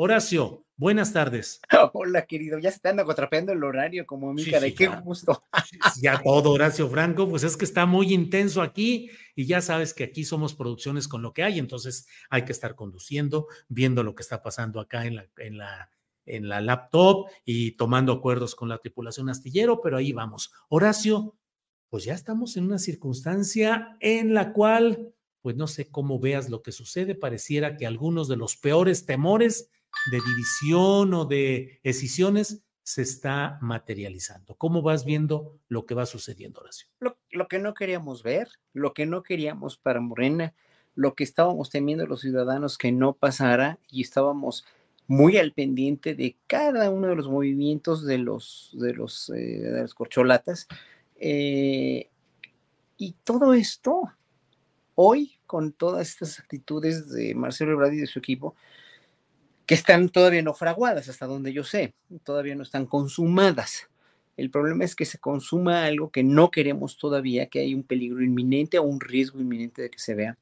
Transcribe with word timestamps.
Horacio, 0.00 0.64
buenas 0.76 1.12
tardes. 1.12 1.60
Hola, 1.92 2.24
querido. 2.24 2.60
Ya 2.60 2.70
se 2.70 2.76
están 2.76 3.00
atrapeando 3.00 3.50
el 3.50 3.64
horario 3.64 4.06
como 4.06 4.32
mi 4.32 4.48
cara. 4.48 4.68
Qué 4.70 4.84
ya. 4.84 5.00
gusto. 5.00 5.42
Ya 6.00 6.22
todo, 6.22 6.52
Horacio 6.52 6.88
Franco, 6.88 7.28
pues 7.28 7.42
es 7.42 7.56
que 7.56 7.64
está 7.64 7.84
muy 7.84 8.14
intenso 8.14 8.62
aquí 8.62 9.10
y 9.34 9.46
ya 9.46 9.60
sabes 9.60 9.92
que 9.94 10.04
aquí 10.04 10.24
somos 10.24 10.54
producciones 10.54 11.08
con 11.08 11.20
lo 11.20 11.32
que 11.32 11.42
hay, 11.42 11.58
entonces 11.58 12.06
hay 12.30 12.44
que 12.44 12.52
estar 12.52 12.76
conduciendo, 12.76 13.48
viendo 13.68 14.04
lo 14.04 14.14
que 14.14 14.22
está 14.22 14.40
pasando 14.40 14.78
acá 14.78 15.04
en 15.04 15.16
la, 15.16 15.26
en 15.36 15.58
la, 15.58 15.90
en 16.26 16.48
la 16.48 16.60
laptop 16.60 17.26
y 17.44 17.72
tomando 17.72 18.12
acuerdos 18.12 18.54
con 18.54 18.68
la 18.68 18.78
tripulación 18.78 19.28
astillero, 19.28 19.80
pero 19.80 19.96
ahí 19.96 20.12
vamos. 20.12 20.52
Horacio, 20.68 21.34
pues 21.90 22.04
ya 22.04 22.14
estamos 22.14 22.56
en 22.56 22.66
una 22.66 22.78
circunstancia 22.78 23.96
en 23.98 24.32
la 24.32 24.52
cual, 24.52 25.12
pues 25.42 25.56
no 25.56 25.66
sé 25.66 25.90
cómo 25.90 26.20
veas 26.20 26.50
lo 26.50 26.62
que 26.62 26.70
sucede, 26.70 27.16
pareciera 27.16 27.76
que 27.76 27.84
algunos 27.84 28.28
de 28.28 28.36
los 28.36 28.56
peores 28.56 29.04
temores 29.04 29.70
de 30.10 30.20
división 30.20 31.14
o 31.14 31.24
de 31.24 31.80
escisiones 31.82 32.62
se 32.82 33.02
está 33.02 33.58
materializando. 33.60 34.54
¿Cómo 34.56 34.80
vas 34.80 35.04
viendo 35.04 35.58
lo 35.68 35.84
que 35.84 35.94
va 35.94 36.06
sucediendo, 36.06 36.60
Horacio? 36.60 36.88
Lo, 37.00 37.18
lo 37.30 37.48
que 37.48 37.58
no 37.58 37.74
queríamos 37.74 38.22
ver, 38.22 38.48
lo 38.72 38.94
que 38.94 39.04
no 39.04 39.22
queríamos 39.22 39.76
para 39.76 40.00
Morena, 40.00 40.54
lo 40.94 41.14
que 41.14 41.24
estábamos 41.24 41.70
temiendo 41.70 42.06
los 42.06 42.22
ciudadanos 42.22 42.78
que 42.78 42.90
no 42.90 43.12
pasara 43.12 43.78
y 43.90 44.02
estábamos 44.02 44.64
muy 45.08 45.38
al 45.38 45.52
pendiente 45.52 46.14
de 46.14 46.36
cada 46.46 46.90
uno 46.90 47.08
de 47.08 47.16
los 47.16 47.28
movimientos 47.28 48.04
de 48.04 48.18
los, 48.18 48.70
de 48.74 48.92
los, 48.92 49.30
eh, 49.30 49.60
de 49.60 49.80
las 49.80 49.94
corcholatas. 49.94 50.68
Eh, 51.16 52.08
y 52.98 53.12
todo 53.24 53.54
esto, 53.54 54.12
hoy, 54.94 55.38
con 55.46 55.72
todas 55.72 56.08
estas 56.08 56.38
actitudes 56.40 57.08
de 57.10 57.34
Marcelo 57.34 57.72
Ebrard 57.72 57.94
y 57.94 57.98
de 58.00 58.06
su 58.06 58.18
equipo, 58.18 58.54
que 59.68 59.74
están 59.74 60.08
todavía 60.08 60.40
no 60.40 60.54
fraguadas, 60.54 61.10
hasta 61.10 61.26
donde 61.26 61.52
yo 61.52 61.62
sé, 61.62 61.92
todavía 62.24 62.54
no 62.54 62.62
están 62.62 62.86
consumadas. 62.86 63.90
El 64.38 64.50
problema 64.50 64.82
es 64.82 64.96
que 64.96 65.04
se 65.04 65.18
consuma 65.18 65.84
algo 65.84 66.10
que 66.10 66.24
no 66.24 66.50
queremos 66.50 66.96
todavía, 66.96 67.48
que 67.50 67.58
hay 67.60 67.74
un 67.74 67.82
peligro 67.82 68.24
inminente 68.24 68.78
o 68.78 68.84
un 68.84 68.98
riesgo 68.98 69.40
inminente 69.40 69.82
de 69.82 69.90
que 69.90 69.98
se 69.98 70.14
vea, 70.14 70.38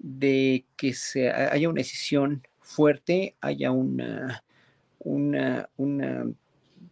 de 0.00 0.64
que 0.76 0.94
se, 0.94 1.30
haya 1.30 1.68
una 1.68 1.78
decisión 1.78 2.42
fuerte, 2.60 3.36
haya 3.40 3.70
una, 3.70 4.42
una, 4.98 5.68
una, 5.76 6.26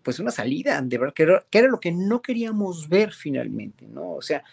pues 0.04 0.20
una 0.20 0.30
salida, 0.30 0.80
de 0.80 0.96
verdad, 0.96 1.12
que 1.12 1.58
era, 1.58 1.69
lo 1.69 1.80
que 1.80 1.90
no 1.90 2.22
queríamos 2.22 2.88
ver 2.88 3.10
finalmente, 3.10 3.88
¿no? 3.88 4.12
O 4.12 4.22
sea, 4.22 4.44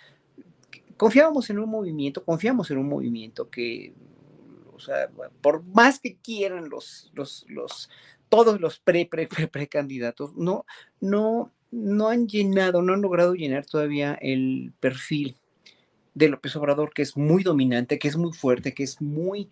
confiábamos 0.98 1.52
en 1.52 1.60
un 1.60 1.70
movimiento, 1.70 2.26
confiamos 2.26 2.72
en 2.72 2.80
un 2.80 2.90
movimiento 2.90 3.48
que 3.48 3.94
o 4.76 4.80
sea, 4.80 5.10
por 5.42 5.64
más 5.64 6.00
que 6.00 6.18
quieran 6.18 6.70
los, 6.70 7.12
los, 7.14 7.46
los, 7.48 7.90
todos 8.30 8.60
los 8.60 8.80
pre, 8.80 9.06
pre, 9.06 9.28
pre, 9.28 9.68
candidatos, 9.68 10.36
no, 10.36 10.66
no, 11.00 11.52
no 11.72 12.10
han 12.10 12.28
llenado, 12.28 12.82
no 12.82 12.94
han 12.94 13.02
logrado 13.02 13.34
llenar 13.34 13.66
todavía 13.66 14.18
el 14.22 14.74
perfil 14.80 15.38
de 16.14 16.30
López 16.30 16.56
Obrador, 16.56 16.94
que 16.94 17.02
es 17.02 17.16
muy 17.18 17.44
dominante, 17.44 18.00
que 18.00 18.08
es 18.08 18.18
muy 18.18 18.34
fuerte, 18.34 18.74
que 18.74 18.84
es 18.84 19.02
muy, 19.02 19.50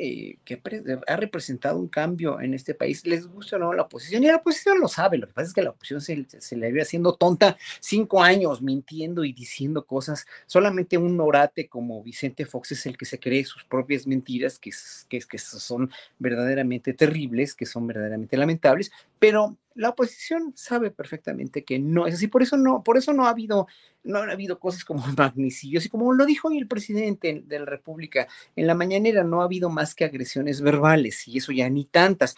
eh, 0.00 0.38
que 0.44 0.60
ha 1.06 1.16
representado 1.16 1.78
un 1.78 1.88
cambio 1.88 2.40
en 2.40 2.54
este 2.54 2.74
país, 2.74 3.04
les 3.06 3.26
gusta 3.26 3.56
o 3.56 3.58
no 3.58 3.72
la 3.72 3.82
oposición, 3.82 4.22
y 4.22 4.28
la 4.28 4.36
oposición 4.36 4.78
lo 4.80 4.86
sabe, 4.88 5.18
lo 5.18 5.26
que 5.26 5.32
pasa 5.32 5.48
es 5.48 5.54
que 5.54 5.62
la 5.62 5.70
oposición 5.70 6.00
se, 6.00 6.24
se 6.40 6.56
le 6.56 6.70
ve 6.70 6.82
haciendo 6.82 7.14
tonta 7.14 7.56
cinco 7.80 8.22
años, 8.22 8.62
mintiendo 8.62 9.24
y 9.24 9.32
diciendo 9.32 9.84
cosas, 9.84 10.26
solamente 10.46 10.96
un 10.98 11.20
orate 11.20 11.68
como 11.68 12.02
Vicente 12.02 12.46
Fox 12.46 12.72
es 12.72 12.86
el 12.86 12.96
que 12.96 13.04
se 13.04 13.18
cree 13.18 13.44
sus 13.44 13.64
propias 13.64 14.06
mentiras, 14.06 14.58
que, 14.58 14.70
que, 15.08 15.18
que 15.18 15.38
son 15.38 15.90
verdaderamente 16.18 16.92
terribles, 16.92 17.54
que 17.54 17.66
son 17.66 17.86
verdaderamente 17.86 18.36
lamentables, 18.36 18.92
pero 19.18 19.56
la 19.78 19.90
oposición 19.90 20.52
sabe 20.56 20.90
perfectamente 20.90 21.64
que 21.64 21.78
no 21.78 22.08
es 22.08 22.14
así, 22.16 22.26
por 22.26 22.42
eso 22.42 22.56
no, 22.56 22.82
por 22.82 22.96
eso 22.98 23.12
no 23.12 23.26
ha 23.26 23.30
habido, 23.30 23.68
no 24.02 24.18
ha 24.18 24.32
habido 24.32 24.58
cosas 24.58 24.84
como 24.84 25.00
magnicidios, 25.16 25.86
y 25.86 25.88
como 25.88 26.12
lo 26.12 26.26
dijo 26.26 26.48
hoy 26.48 26.58
el 26.58 26.66
presidente 26.66 27.42
de 27.46 27.58
la 27.60 27.64
República 27.64 28.26
en 28.56 28.66
la 28.66 28.74
mañanera, 28.74 29.22
no 29.22 29.40
ha 29.40 29.44
habido 29.44 29.70
más 29.70 29.94
que 29.94 30.04
agresiones 30.04 30.60
verbales, 30.60 31.28
y 31.28 31.38
eso 31.38 31.52
ya 31.52 31.70
ni 31.70 31.84
tantas. 31.84 32.36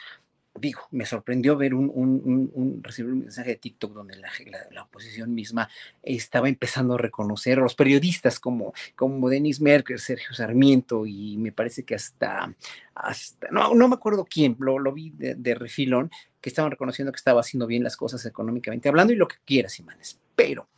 Digo, 0.53 0.83
me 0.91 1.07
sorprendió 1.07 1.57
ver 1.57 1.73
un, 1.73 2.81
recibir 2.83 3.13
un 3.13 3.21
mensaje 3.21 3.51
de 3.51 3.57
TikTok 3.57 3.95
donde 3.95 4.17
la, 4.17 4.29
la, 4.73 4.83
oposición 4.83 5.33
misma 5.33 5.71
estaba 6.03 6.49
empezando 6.49 6.95
a 6.95 6.99
reconocer 6.99 7.59
a 7.59 7.63
los 7.63 7.77
periodistas 7.77 8.41
como, 8.41 8.75
como 8.97 9.31
Denis 9.31 9.61
Merker, 9.61 9.99
Sergio 10.01 10.35
Sarmiento, 10.35 11.07
y 11.07 11.39
me 11.39 11.53
parece 11.53 11.85
que 11.85 11.95
hasta, 11.95 12.53
hasta 12.95 13.49
no, 13.51 13.75
no 13.75 13.89
me 13.89 13.95
acuerdo 13.95 14.27
quién, 14.29 14.57
lo, 14.59 14.79
lo 14.79 14.93
vi 14.93 15.15
de 15.17 15.55
refilón, 15.55 16.11
que 16.41 16.49
estaban 16.49 16.71
reconociendo 16.71 17.13
que 17.13 17.19
estaba 17.19 17.41
haciendo 17.41 17.67
bien 17.67 17.83
las 17.83 17.97
cosas 17.97 18.25
económicamente 18.27 18.89
hablando 18.89 19.13
y 19.13 19.17
lo 19.17 19.29
que 19.29 19.37
quieras, 19.45 19.79
Imanes. 19.79 20.19
Pero, 20.35 20.69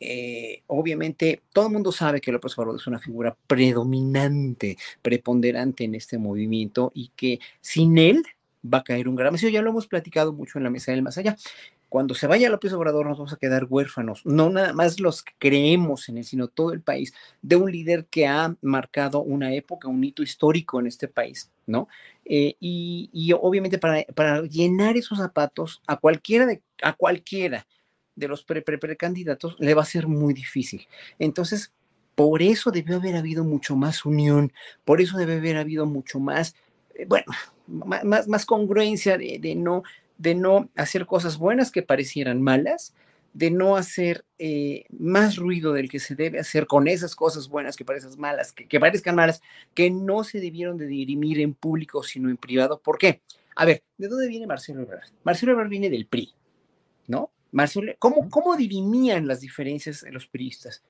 eh, 0.00 0.62
obviamente, 0.66 1.42
todo 1.52 1.66
el 1.66 1.72
mundo 1.72 1.92
sabe 1.92 2.20
que 2.20 2.32
López 2.32 2.56
Obrador 2.58 2.80
es 2.80 2.86
una 2.86 2.98
figura 2.98 3.36
predominante, 3.46 4.76
preponderante 5.00 5.84
en 5.84 5.94
este 5.94 6.18
movimiento 6.18 6.90
y 6.94 7.12
que 7.14 7.38
sin 7.60 7.98
él 7.98 8.22
va 8.62 8.78
a 8.78 8.84
caer 8.84 9.08
un 9.08 9.16
gran 9.16 9.32
vacío. 9.32 9.48
Ya 9.48 9.62
lo 9.62 9.70
hemos 9.70 9.86
platicado 9.86 10.32
mucho 10.32 10.58
en 10.58 10.64
la 10.64 10.70
mesa 10.70 10.92
del 10.92 11.02
más 11.02 11.18
allá. 11.18 11.36
Cuando 11.88 12.14
se 12.14 12.26
vaya 12.26 12.48
López 12.48 12.72
Obrador 12.72 13.06
nos 13.06 13.18
vamos 13.18 13.34
a 13.34 13.36
quedar 13.36 13.66
huérfanos, 13.68 14.24
no 14.24 14.48
nada 14.48 14.72
más 14.72 14.98
los 14.98 15.22
que 15.22 15.34
creemos 15.38 16.08
en 16.08 16.16
él, 16.16 16.24
sino 16.24 16.48
todo 16.48 16.72
el 16.72 16.80
país, 16.80 17.12
de 17.42 17.56
un 17.56 17.70
líder 17.70 18.06
que 18.06 18.26
ha 18.26 18.56
marcado 18.62 19.20
una 19.20 19.52
época, 19.52 19.88
un 19.88 20.02
hito 20.02 20.22
histórico 20.22 20.80
en 20.80 20.86
este 20.86 21.06
país, 21.06 21.50
¿no? 21.66 21.88
Eh, 22.24 22.54
y, 22.60 23.32
obviamente 23.40 23.78
para, 23.78 24.42
llenar 24.42 24.96
esos 24.96 25.18
zapatos 25.18 25.82
a 25.86 25.96
cualquiera 25.96 26.46
de, 26.46 26.62
a 26.82 26.92
cualquiera 26.92 27.66
de 28.14 28.28
los 28.28 28.44
pre, 28.44 28.62
pre, 28.62 28.78
precandidatos 28.78 29.56
le 29.58 29.74
va 29.74 29.82
a 29.82 29.86
ser 29.86 30.06
muy 30.06 30.34
difícil. 30.34 30.86
Entonces, 31.18 31.72
por 32.14 32.42
eso 32.42 32.70
debió 32.70 32.96
haber 32.96 33.16
habido 33.16 33.44
mucho 33.44 33.74
más 33.74 34.04
unión, 34.04 34.52
por 34.84 35.00
eso 35.00 35.16
debe 35.16 35.36
haber 35.36 35.56
habido 35.56 35.86
mucho 35.86 36.20
más, 36.20 36.54
eh, 36.94 37.06
bueno, 37.06 37.26
más, 37.66 38.28
más 38.28 38.46
congruencia 38.46 39.18
de, 39.18 39.38
de, 39.40 39.54
no, 39.54 39.82
de 40.18 40.34
no 40.34 40.68
hacer 40.76 41.06
cosas 41.06 41.38
buenas 41.38 41.70
que 41.70 41.82
parecieran 41.82 42.42
malas, 42.42 42.94
de 43.32 43.50
no 43.50 43.76
hacer 43.76 44.24
eh, 44.38 44.84
más 44.90 45.36
ruido 45.36 45.72
del 45.72 45.88
que 45.88 46.00
se 46.00 46.14
debe 46.14 46.38
hacer 46.38 46.66
con 46.66 46.88
esas 46.88 47.16
cosas 47.16 47.48
buenas 47.48 47.76
que 47.76 47.84
parecen 47.84 48.18
malas, 48.18 48.52
que, 48.52 48.68
que, 48.68 48.78
parezcan 48.78 49.14
malas, 49.14 49.40
que 49.74 49.90
no 49.90 50.24
se 50.24 50.40
debieron 50.40 50.76
de 50.76 50.86
dirimir 50.86 51.40
en 51.40 51.54
público, 51.54 52.02
sino 52.02 52.28
en 52.28 52.36
privado. 52.36 52.80
¿Por 52.80 52.98
qué? 52.98 53.22
A 53.56 53.64
ver, 53.64 53.82
¿de 53.98 54.08
dónde 54.08 54.28
viene 54.28 54.46
Marcelo 54.46 54.82
Ebrard? 54.82 55.08
Marcelo 55.24 55.52
Ebrard 55.52 55.68
viene 55.68 55.90
del 55.90 56.06
PRI, 56.06 56.34
¿no? 57.06 57.30
Marcelo, 57.50 57.92
¿cómo, 57.98 58.28
¿Cómo 58.30 58.56
dirimían 58.56 59.26
las 59.26 59.40
diferencias 59.40 60.02
de 60.02 60.12
los 60.12 60.26
priistas? 60.26 60.82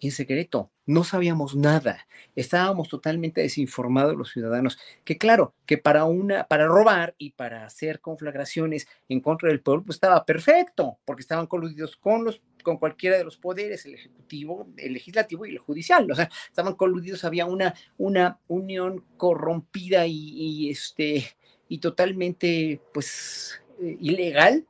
En 0.00 0.10
secreto, 0.10 0.70
no 0.84 1.04
sabíamos 1.04 1.56
nada, 1.56 2.06
estábamos 2.34 2.88
totalmente 2.88 3.40
desinformados 3.40 4.16
los 4.16 4.30
ciudadanos, 4.30 4.78
que 5.04 5.18
claro, 5.18 5.54
que 5.64 5.78
para 5.78 6.04
una, 6.04 6.44
para 6.44 6.66
robar 6.66 7.14
y 7.18 7.32
para 7.32 7.64
hacer 7.64 8.00
conflagraciones 8.00 8.86
en 9.08 9.20
contra 9.20 9.48
del 9.48 9.60
pueblo, 9.60 9.84
pues 9.84 9.96
estaba 9.96 10.24
perfecto, 10.24 10.98
porque 11.04 11.22
estaban 11.22 11.46
coludidos 11.46 11.96
con 11.96 12.24
los 12.24 12.42
con 12.62 12.78
cualquiera 12.78 13.16
de 13.16 13.22
los 13.22 13.36
poderes, 13.36 13.86
el 13.86 13.94
ejecutivo, 13.94 14.66
el 14.76 14.94
legislativo 14.94 15.46
y 15.46 15.50
el 15.50 15.58
judicial, 15.58 16.10
o 16.10 16.16
sea, 16.16 16.28
estaban 16.48 16.74
coludidos, 16.74 17.24
había 17.24 17.46
una, 17.46 17.74
una 17.96 18.40
unión 18.48 19.04
corrompida 19.16 20.04
y, 20.08 20.68
este, 20.68 21.28
y 21.68 21.78
totalmente, 21.78 22.80
pues, 22.92 23.62
eh, 23.80 23.96
ilegal, 24.00 24.66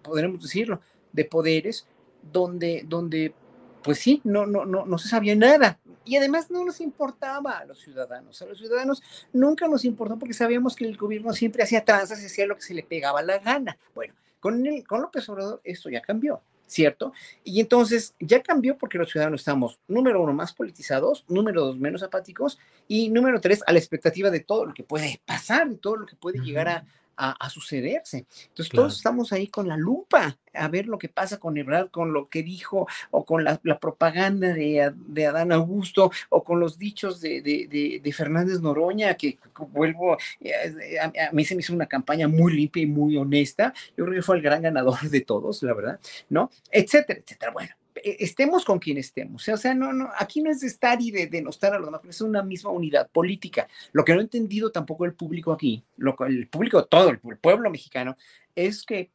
podremos 0.00 0.40
decirlo, 0.40 0.80
de 1.12 1.26
poderes, 1.26 1.86
donde, 2.32 2.82
donde 2.86 3.34
pues 3.84 3.98
sí, 3.98 4.22
no, 4.24 4.46
no, 4.46 4.64
no, 4.64 4.86
no 4.86 4.98
se 4.98 5.08
sabía 5.08 5.36
nada. 5.36 5.78
Y 6.06 6.16
además 6.16 6.50
no 6.50 6.64
nos 6.64 6.80
importaba 6.80 7.58
a 7.58 7.64
los 7.66 7.78
ciudadanos. 7.78 8.40
A 8.40 8.46
los 8.46 8.58
ciudadanos 8.58 9.02
nunca 9.32 9.68
nos 9.68 9.84
importó 9.84 10.18
porque 10.18 10.34
sabíamos 10.34 10.74
que 10.74 10.86
el 10.86 10.96
gobierno 10.96 11.32
siempre 11.34 11.62
hacía 11.62 11.84
tranzas 11.84 12.22
y 12.22 12.26
hacía 12.26 12.46
lo 12.46 12.56
que 12.56 12.62
se 12.62 12.74
le 12.74 12.82
pegaba 12.82 13.22
la 13.22 13.38
gana. 13.38 13.76
Bueno, 13.94 14.14
con, 14.40 14.66
el, 14.66 14.86
con 14.86 15.02
López 15.02 15.28
Obrador 15.28 15.60
esto 15.62 15.90
ya 15.90 16.00
cambió. 16.00 16.40
¿cierto? 16.66 17.12
Y 17.44 17.60
entonces 17.60 18.14
ya 18.18 18.42
cambió 18.42 18.78
porque 18.78 18.96
los 18.96 19.10
ciudadanos 19.10 19.42
estamos, 19.42 19.78
número 19.86 20.22
uno, 20.22 20.32
más 20.32 20.54
politizados, 20.54 21.24
número 21.28 21.60
dos, 21.60 21.78
menos 21.78 22.02
apáticos, 22.02 22.58
y 22.88 23.10
número 23.10 23.40
tres, 23.40 23.62
a 23.66 23.72
la 23.72 23.78
expectativa 23.78 24.30
de 24.30 24.40
todo 24.40 24.64
lo 24.64 24.74
que 24.74 24.82
puede 24.82 25.20
pasar, 25.26 25.68
de 25.68 25.76
todo 25.76 25.96
lo 25.96 26.06
que 26.06 26.16
puede 26.16 26.38
llegar 26.40 26.68
a, 26.68 26.84
a, 27.16 27.50
sucederse. 27.50 28.26
Entonces 28.48 28.70
todos 28.70 28.96
estamos 28.96 29.32
ahí 29.32 29.48
con 29.48 29.68
la 29.68 29.76
lupa 29.76 30.36
a 30.54 30.68
ver 30.68 30.86
lo 30.86 30.98
que 30.98 31.08
pasa 31.08 31.38
con 31.38 31.56
Ebrard, 31.56 31.90
con 31.90 32.12
lo 32.12 32.28
que 32.28 32.42
dijo, 32.42 32.86
o 33.10 33.24
con 33.24 33.44
la, 33.44 33.58
propaganda 33.80 34.52
de, 34.52 34.92
de, 34.94 35.26
Adán 35.26 35.52
Augusto, 35.52 36.10
o 36.28 36.44
con 36.44 36.60
los 36.60 36.78
dichos 36.78 37.20
de, 37.20 37.42
de, 37.42 38.00
de 38.02 38.12
Fernández 38.12 38.60
Noroña, 38.60 39.14
que, 39.14 39.38
vuelvo, 39.70 40.16
eh, 40.40 40.98
a, 41.00 41.28
a, 41.28 41.32
mí 41.32 41.44
se 41.44 41.54
me 41.54 41.60
hizo 41.60 41.74
una 41.74 41.86
campaña 41.86 42.28
muy 42.28 42.52
limpia 42.52 42.82
y 42.82 42.86
muy 42.86 43.16
honesta. 43.16 43.74
Yo 43.96 44.04
creo 44.04 44.16
que 44.16 44.22
fue 44.22 44.36
el 44.36 44.42
gran 44.42 44.62
ganador 44.62 45.00
de 45.02 45.20
todos, 45.20 45.62
la 45.62 45.74
verdad, 45.74 46.00
¿no? 46.28 46.50
Etcétera, 46.70 47.20
etcétera. 47.20 47.52
Bueno, 47.52 47.74
estemos 48.02 48.64
con 48.64 48.78
quien 48.78 48.98
estemos. 48.98 49.48
O 49.48 49.56
sea, 49.56 49.74
no, 49.74 49.92
no, 49.92 50.10
aquí 50.18 50.42
no 50.42 50.50
es 50.50 50.60
de 50.60 50.66
estar 50.66 51.00
y 51.00 51.10
de 51.10 51.26
denostar 51.26 51.74
a 51.74 51.78
los 51.78 51.86
demás, 51.86 52.00
es 52.08 52.20
una 52.20 52.42
misma 52.42 52.70
unidad 52.70 53.08
política. 53.10 53.68
Lo 53.92 54.04
que 54.04 54.12
no 54.12 54.20
ha 54.20 54.22
entendido 54.22 54.72
tampoco 54.72 55.04
el 55.04 55.14
público 55.14 55.52
aquí, 55.52 55.82
lo, 55.96 56.16
el 56.26 56.48
público, 56.48 56.84
todo 56.84 57.10
el, 57.10 57.18
pueblo 57.18 57.70
mexicano, 57.70 58.16
es 58.54 58.84
que 58.84 59.10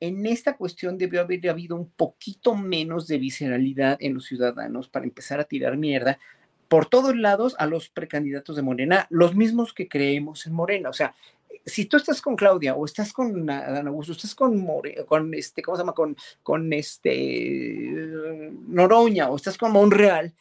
en 0.00 0.24
esta 0.26 0.56
cuestión 0.56 0.96
debió 0.96 1.20
haber 1.20 1.48
habido 1.48 1.76
un 1.76 1.90
poquito 1.90 2.54
menos 2.54 3.06
de 3.06 3.18
visceralidad 3.18 3.98
en 4.00 4.14
los 4.14 4.26
ciudadanos 4.26 4.88
para 4.88 5.04
empezar 5.04 5.40
a 5.40 5.44
tirar 5.44 5.76
mierda 5.76 6.18
por 6.68 6.86
todos 6.86 7.16
lados 7.16 7.56
a 7.58 7.66
los 7.66 7.88
precandidatos 7.88 8.56
de 8.56 8.62
Morena, 8.62 9.06
los 9.10 9.34
mismos 9.34 9.72
que 9.72 9.88
creemos 9.88 10.46
en 10.46 10.52
Morena. 10.52 10.88
O 10.88 10.92
sea, 10.92 11.14
si 11.64 11.86
tú 11.86 11.96
estás 11.96 12.20
con 12.20 12.36
Claudia 12.36 12.74
o 12.74 12.84
estás 12.84 13.12
con 13.12 13.48
Adán 13.48 13.88
Augusto, 13.88 14.12
estás 14.12 14.34
con 14.34 14.56
More, 14.58 15.04
con 15.06 15.34
este, 15.34 15.62
¿cómo 15.62 15.76
se 15.76 15.82
llama? 15.82 15.92
Con, 15.92 16.16
con 16.42 16.72
este 16.72 18.10
Noroña 18.68 19.28
o 19.28 19.36
estás 19.36 19.58
con 19.58 19.72
Monreal, 19.72 20.34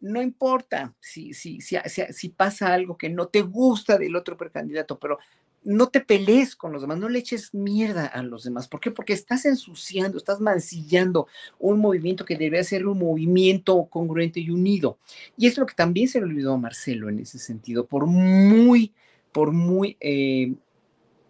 no 0.00 0.20
importa 0.20 0.94
si, 1.00 1.32
si, 1.32 1.60
si, 1.60 1.76
si, 1.86 2.28
pasa 2.28 2.74
algo 2.74 2.98
que 2.98 3.08
no 3.08 3.28
te 3.28 3.40
gusta 3.40 3.96
del 3.96 4.16
otro 4.16 4.36
precandidato, 4.36 4.98
pero 4.98 5.18
no 5.64 5.88
te 5.88 6.00
pelees 6.00 6.54
con 6.54 6.72
los 6.72 6.82
demás, 6.82 6.98
no 6.98 7.08
le 7.08 7.18
eches 7.18 7.54
mierda 7.54 8.06
a 8.06 8.22
los 8.22 8.44
demás. 8.44 8.68
¿Por 8.68 8.80
qué? 8.80 8.90
Porque 8.90 9.14
estás 9.14 9.46
ensuciando, 9.46 10.18
estás 10.18 10.40
mancillando 10.40 11.26
un 11.58 11.80
movimiento 11.80 12.26
que 12.26 12.36
debería 12.36 12.62
ser 12.64 12.86
un 12.86 12.98
movimiento 12.98 13.86
congruente 13.86 14.40
y 14.40 14.50
unido. 14.50 14.98
Y 15.38 15.46
es 15.46 15.56
lo 15.56 15.64
que 15.64 15.74
también 15.74 16.08
se 16.08 16.18
le 16.18 16.26
olvidó 16.26 16.52
a 16.52 16.58
Marcelo 16.58 17.08
en 17.08 17.20
ese 17.20 17.38
sentido, 17.38 17.86
por 17.86 18.06
muy, 18.06 18.92
por 19.32 19.52
muy 19.52 19.96
eh, 20.00 20.52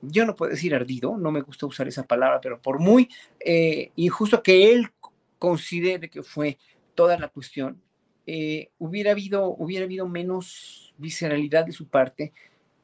yo 0.08 0.24
no 0.26 0.34
puedo 0.34 0.52
decir 0.52 0.74
ardido, 0.74 1.16
no 1.16 1.30
me 1.30 1.40
gusta 1.40 1.66
usar 1.66 1.88
esa 1.88 2.04
palabra, 2.04 2.40
pero 2.40 2.60
por 2.60 2.78
muy 2.78 3.08
eh, 3.40 3.90
injusto 3.96 4.42
que 4.42 4.72
él 4.72 4.90
considere 5.38 6.08
que 6.08 6.22
fue 6.22 6.58
toda 6.94 7.18
la 7.18 7.28
cuestión, 7.28 7.80
eh, 8.26 8.70
hubiera, 8.78 9.10
habido, 9.10 9.48
hubiera 9.48 9.84
habido 9.84 10.08
menos 10.08 10.94
visceralidad 10.98 11.66
de 11.66 11.72
su 11.72 11.88
parte, 11.88 12.32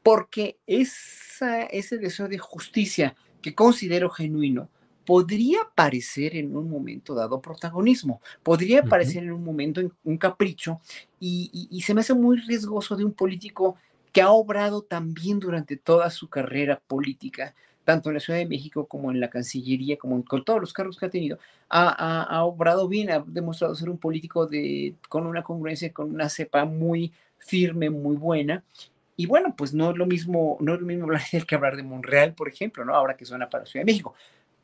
porque 0.02 0.58
esa, 0.66 1.64
ese 1.64 1.98
deseo 1.98 2.28
de 2.28 2.38
justicia 2.38 3.14
que 3.40 3.54
considero 3.54 4.10
genuino 4.10 4.68
podría 5.06 5.60
parecer 5.74 6.36
en 6.36 6.56
un 6.56 6.70
momento 6.70 7.14
dado 7.14 7.40
protagonismo, 7.40 8.20
podría 8.42 8.82
parecer 8.82 9.24
en 9.24 9.32
un 9.32 9.42
momento 9.42 9.80
un 10.04 10.18
capricho, 10.18 10.80
y 11.18 11.82
se 11.84 11.94
me 11.94 12.02
hace 12.02 12.14
muy 12.14 12.36
riesgoso 12.36 12.96
de 12.96 13.04
un 13.04 13.12
político 13.12 13.76
que 14.12 14.22
ha 14.22 14.30
obrado 14.30 14.82
también 14.82 15.38
durante 15.38 15.76
toda 15.76 16.10
su 16.10 16.28
carrera 16.28 16.80
política, 16.86 17.54
tanto 17.84 18.10
en 18.10 18.14
la 18.14 18.20
Ciudad 18.20 18.38
de 18.38 18.46
México 18.46 18.86
como 18.86 19.10
en 19.10 19.20
la 19.20 19.30
Cancillería, 19.30 19.96
como 19.96 20.24
con 20.24 20.44
todos 20.44 20.60
los 20.60 20.72
cargos 20.72 20.98
que 20.98 21.06
ha 21.06 21.10
tenido, 21.10 21.38
ha, 21.68 22.42
obrado 22.44 22.88
bien, 22.88 23.10
ha 23.10 23.24
demostrado 23.26 23.74
ser 23.74 23.88
un 23.88 23.98
político 23.98 24.46
de, 24.46 24.94
con 25.08 25.26
una 25.26 25.42
congruencia, 25.42 25.92
con 25.92 26.12
una 26.12 26.28
cepa 26.28 26.64
muy 26.64 27.12
firme, 27.38 27.90
muy 27.90 28.16
buena. 28.16 28.64
Y 29.16 29.26
bueno, 29.26 29.54
pues 29.56 29.74
no 29.74 29.90
es 29.90 29.96
lo 29.96 30.06
mismo, 30.06 30.56
no 30.60 30.74
es 30.74 30.80
lo 30.80 30.86
mismo 30.86 31.04
hablar 31.06 31.22
de 31.30 31.42
que 31.42 31.54
hablar 31.54 31.76
de 31.76 31.82
Monreal, 31.82 32.34
por 32.34 32.48
ejemplo, 32.48 32.84
¿no? 32.84 32.94
Ahora 32.94 33.16
que 33.16 33.24
suena 33.24 33.48
para 33.48 33.64
la 33.64 33.70
Ciudad 33.70 33.84
de 33.84 33.92
México. 33.92 34.14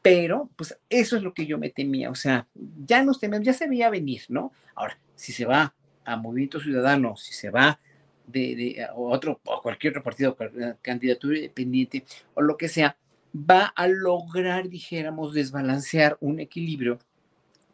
Pero, 0.02 0.48
pues 0.56 0.78
eso 0.88 1.16
es 1.16 1.22
lo 1.22 1.34
que 1.34 1.46
yo 1.46 1.58
me 1.58 1.70
temía, 1.70 2.10
o 2.10 2.14
sea, 2.14 2.46
ya 2.86 3.02
nos 3.02 3.18
tememos, 3.18 3.44
ya 3.44 3.52
se 3.52 3.68
veía 3.68 3.90
venir, 3.90 4.22
¿no? 4.28 4.52
Ahora, 4.76 4.98
si 5.16 5.32
se 5.32 5.44
va 5.44 5.74
a 6.04 6.16
Movimiento 6.16 6.60
Ciudadano, 6.60 7.16
si 7.16 7.32
se 7.32 7.50
va 7.50 7.80
de, 8.26 8.86
otro 8.94 9.40
o 9.44 9.62
cualquier 9.62 9.92
otro 9.92 10.02
partido, 10.02 10.36
candidatura 10.82 11.36
independiente 11.36 12.04
o 12.34 12.42
lo 12.42 12.56
que 12.56 12.68
sea, 12.68 12.96
va 13.34 13.66
a 13.66 13.86
lograr, 13.86 14.68
dijéramos, 14.68 15.34
desbalancear 15.34 16.16
un 16.20 16.40
equilibrio 16.40 16.98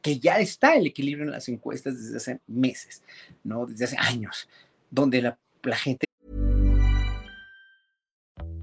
que 0.01 0.19
ya 0.19 0.39
está 0.39 0.75
el 0.75 0.87
equilibrio 0.87 1.25
en 1.25 1.31
las 1.31 1.49
encuestas 1.49 1.97
desde 1.97 2.17
hace 2.17 2.41
meses, 2.49 3.03
¿no? 3.45 3.67
Desde 3.67 3.85
hace 3.85 3.97
años, 3.99 4.49
donde 4.91 5.23
la, 5.23 5.39
la 5.63 5.77
gente 5.77 6.07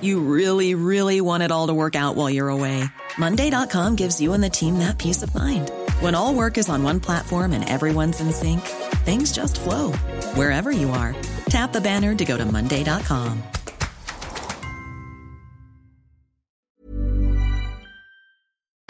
You 0.00 0.20
really, 0.20 0.74
really 0.76 1.20
want 1.20 1.42
it 1.42 1.50
all 1.50 1.66
to 1.68 1.74
work 1.74 1.96
out 1.96 2.14
while 2.14 2.30
you're 2.30 2.50
away. 2.50 2.84
Monday.com 3.18 3.96
gives 3.96 4.20
you 4.20 4.32
and 4.32 4.44
the 4.44 4.50
team 4.50 4.78
that 4.78 4.98
peace 4.98 5.22
of 5.22 5.34
mind. 5.34 5.70
When 6.00 6.14
all 6.14 6.34
work 6.34 6.58
is 6.58 6.68
on 6.68 6.82
one 6.84 7.00
platform 7.00 7.52
and 7.52 7.68
everyone's 7.68 8.20
in 8.20 8.30
sync, 8.30 8.60
things 9.04 9.32
just 9.32 9.58
flow 9.58 9.92
wherever 10.34 10.70
you 10.70 10.90
are. 10.90 11.16
Tap 11.48 11.72
the 11.72 11.80
banner 11.80 12.14
to 12.14 12.24
go 12.24 12.36
to 12.36 12.44
Monday.com. 12.44 13.42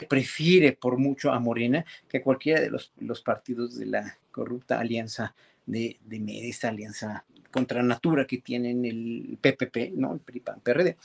Prefiere 0.09 0.73
por 0.73 0.97
mucho 0.97 1.31
a 1.31 1.38
Morena 1.38 1.85
que 2.09 2.23
cualquiera 2.23 2.61
de 2.61 2.71
los, 2.71 2.93
los 3.00 3.21
partidos 3.21 3.77
de 3.77 3.87
la 3.87 4.17
corrupta 4.31 4.81
alianza 4.81 5.35
de, 5.67 5.99
de 6.05 6.49
esta 6.49 6.69
alianza 6.69 7.25
contra 7.59 7.83
natura 7.83 8.27
que 8.27 8.38
tienen 8.38 8.85
el 8.85 9.38
PPP, 9.41 9.93
¿no? 9.95 10.15
El 10.15 10.21
PRI, 10.21 10.43
PRD, 10.62 10.97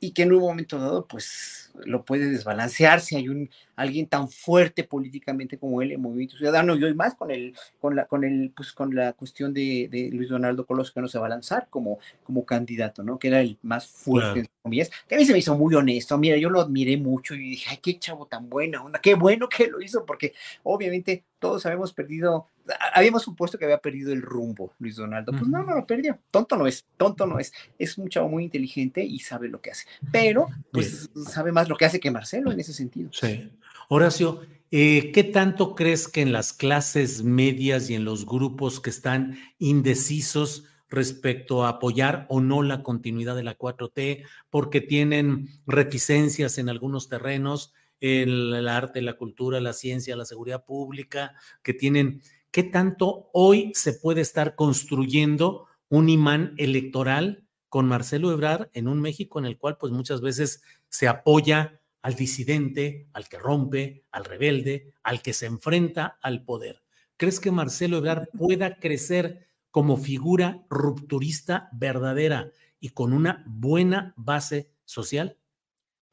y 0.00 0.10
que 0.10 0.22
en 0.22 0.32
un 0.32 0.40
momento 0.40 0.78
dado, 0.78 1.06
pues, 1.06 1.72
lo 1.86 2.04
puede 2.04 2.28
desbalancear 2.28 3.00
si 3.00 3.16
hay 3.16 3.28
un, 3.28 3.48
alguien 3.74 4.06
tan 4.06 4.28
fuerte 4.28 4.84
políticamente 4.84 5.56
como 5.56 5.80
él 5.80 5.92
en 5.92 6.02
Movimiento 6.02 6.36
Ciudadano, 6.36 6.76
y 6.76 6.84
hoy 6.84 6.92
más 6.92 7.14
con 7.14 7.30
el, 7.30 7.54
con 7.80 7.96
la, 7.96 8.04
con 8.06 8.24
el, 8.24 8.52
pues, 8.54 8.72
con 8.72 8.94
la 8.94 9.14
cuestión 9.14 9.54
de, 9.54 9.88
de 9.90 10.10
Luis 10.12 10.28
Donaldo 10.28 10.66
Colosio 10.66 10.92
que 10.92 11.00
no 11.00 11.08
se 11.08 11.18
va 11.18 11.26
a 11.26 11.30
lanzar 11.30 11.68
como, 11.70 12.00
como 12.22 12.44
candidato, 12.44 13.02
¿no? 13.02 13.18
Que 13.18 13.28
era 13.28 13.40
el 13.40 13.56
más 13.62 13.86
fuerte, 13.86 14.46
comillas, 14.60 14.90
que 15.08 15.14
a 15.14 15.18
mí 15.18 15.24
se 15.24 15.32
me 15.32 15.38
hizo 15.38 15.56
muy 15.56 15.74
honesto, 15.74 16.18
mira, 16.18 16.36
yo 16.36 16.50
lo 16.50 16.60
admiré 16.60 16.96
mucho 16.98 17.34
y 17.34 17.38
dije, 17.38 17.68
ay, 17.70 17.78
qué 17.80 17.98
chavo 17.98 18.26
tan 18.26 18.50
buena 18.50 18.82
onda, 18.82 19.00
qué 19.00 19.14
bueno 19.14 19.48
que 19.48 19.68
lo 19.68 19.80
hizo, 19.80 20.04
porque 20.04 20.34
obviamente 20.64 21.24
todos 21.38 21.64
habíamos 21.64 21.94
perdido 21.94 22.48
habíamos 22.92 23.22
supuesto 23.22 23.58
que 23.58 23.64
había 23.64 23.78
perdido 23.78 24.12
el 24.12 24.22
rumbo 24.22 24.72
Luis 24.78 24.96
Donaldo. 24.96 25.32
Pues 25.32 25.48
no, 25.48 25.62
no 25.62 25.74
lo 25.74 25.86
perdió. 25.86 26.18
Tonto 26.30 26.56
no 26.56 26.66
es, 26.66 26.86
tonto 26.96 27.26
no 27.26 27.38
es. 27.38 27.52
Es 27.78 27.98
un 27.98 28.08
chavo 28.08 28.28
muy 28.28 28.44
inteligente 28.44 29.04
y 29.04 29.18
sabe 29.20 29.48
lo 29.48 29.60
que 29.60 29.70
hace. 29.70 29.86
Pero, 30.10 30.48
pues, 30.72 31.10
sabe 31.26 31.52
más 31.52 31.68
lo 31.68 31.76
que 31.76 31.84
hace 31.84 32.00
que 32.00 32.10
Marcelo 32.10 32.52
en 32.52 32.60
ese 32.60 32.72
sentido. 32.72 33.10
Sí. 33.12 33.50
Horacio, 33.88 34.42
eh, 34.70 35.12
¿qué 35.12 35.24
tanto 35.24 35.74
crees 35.74 36.08
que 36.08 36.22
en 36.22 36.32
las 36.32 36.52
clases 36.52 37.22
medias 37.22 37.90
y 37.90 37.94
en 37.94 38.04
los 38.04 38.26
grupos 38.26 38.80
que 38.80 38.90
están 38.90 39.38
indecisos 39.58 40.64
respecto 40.88 41.64
a 41.64 41.70
apoyar 41.70 42.26
o 42.28 42.40
no 42.40 42.62
la 42.62 42.82
continuidad 42.82 43.36
de 43.36 43.42
la 43.42 43.58
4T 43.58 44.24
porque 44.50 44.80
tienen 44.80 45.48
reticencias 45.66 46.58
en 46.58 46.68
algunos 46.68 47.08
terrenos, 47.08 47.74
en 48.00 48.28
el 48.28 48.68
arte, 48.68 49.00
la 49.00 49.16
cultura, 49.16 49.60
la 49.60 49.72
ciencia, 49.72 50.16
la 50.16 50.24
seguridad 50.24 50.64
pública, 50.64 51.34
que 51.62 51.74
tienen 51.74 52.22
¿qué 52.54 52.62
tanto 52.62 53.30
hoy 53.32 53.72
se 53.74 53.94
puede 53.94 54.20
estar 54.20 54.54
construyendo 54.54 55.66
un 55.88 56.08
imán 56.08 56.54
electoral 56.56 57.48
con 57.68 57.88
Marcelo 57.88 58.30
Ebrard 58.30 58.68
en 58.74 58.86
un 58.86 59.00
México 59.00 59.40
en 59.40 59.44
el 59.44 59.58
cual 59.58 59.76
pues 59.76 59.92
muchas 59.92 60.20
veces 60.20 60.62
se 60.88 61.08
apoya 61.08 61.80
al 62.00 62.14
disidente, 62.14 63.08
al 63.12 63.28
que 63.28 63.40
rompe, 63.40 64.04
al 64.12 64.24
rebelde, 64.24 64.94
al 65.02 65.20
que 65.20 65.32
se 65.32 65.46
enfrenta 65.46 66.16
al 66.22 66.44
poder? 66.44 66.84
¿Crees 67.16 67.40
que 67.40 67.50
Marcelo 67.50 67.96
Ebrard 67.96 68.28
pueda 68.38 68.78
crecer 68.78 69.48
como 69.72 69.96
figura 69.96 70.64
rupturista 70.70 71.68
verdadera 71.72 72.52
y 72.78 72.90
con 72.90 73.12
una 73.12 73.42
buena 73.48 74.14
base 74.16 74.70
social? 74.84 75.36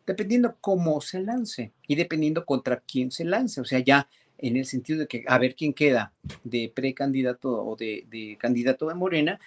Dependiendo 0.08 0.58
cómo 0.60 1.02
se 1.02 1.20
lance 1.20 1.76
y 1.86 1.94
dependiendo 1.94 2.46
contra 2.46 2.80
quién 2.80 3.12
se 3.12 3.26
lance. 3.26 3.62
O 3.62 3.66
sea, 3.66 3.78
ya 3.78 4.10
en 4.42 4.58
el 4.58 4.66
sentido 4.66 5.00
de 5.00 5.08
que 5.08 5.24
a 5.28 5.38
ver 5.38 5.56
quién 5.56 5.74
queda 5.74 6.14
de 6.44 6.72
precandidato 6.74 7.50
o 7.52 7.76
de, 7.76 8.38
candidato 8.40 8.88
de 8.88 8.96
Morena, 8.96 9.40